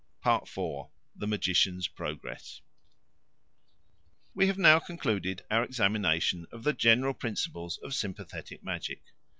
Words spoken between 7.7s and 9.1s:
of sympathetic magic.